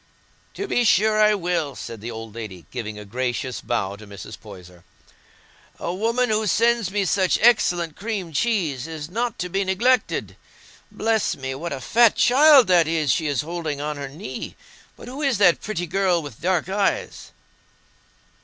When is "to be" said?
0.55-0.83, 9.37-9.63